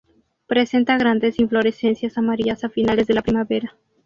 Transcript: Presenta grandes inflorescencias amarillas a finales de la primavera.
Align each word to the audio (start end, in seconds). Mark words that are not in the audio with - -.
Presenta 0.47 0.97
grandes 0.97 1.37
inflorescencias 1.37 2.17
amarillas 2.17 2.63
a 2.63 2.69
finales 2.71 3.05
de 3.05 3.13
la 3.13 3.21
primavera. 3.21 3.75